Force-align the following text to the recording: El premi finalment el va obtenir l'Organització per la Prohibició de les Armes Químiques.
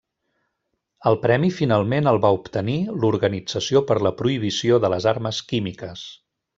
El 1.11 1.17
premi 1.25 1.51
finalment 1.57 2.09
el 2.13 2.17
va 2.25 2.33
obtenir 2.39 2.79
l'Organització 3.05 3.85
per 3.93 4.01
la 4.09 4.17
Prohibició 4.23 4.85
de 4.87 4.95
les 4.97 5.11
Armes 5.17 5.47
Químiques. 5.55 6.09